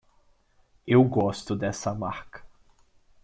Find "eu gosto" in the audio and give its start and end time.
0.87-1.55